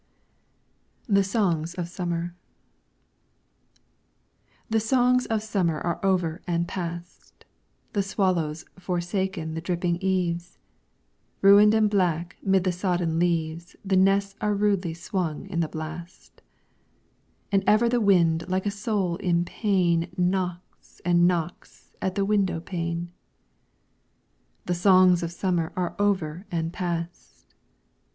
[1.07, 2.35] THE SONGS OF SUMMER
[4.67, 7.45] The songs of summer are over and past!
[7.93, 10.57] The swallow's forsaken the dripping eaves;
[11.43, 16.41] Ruined and black 'mid the sodden leaves The nests are rudely swung in the blast:
[17.51, 22.59] And ever the wind like a soul in pain Knocks and knocks at the window
[22.59, 23.11] pane.
[24.65, 27.53] The songs of summer are over and past!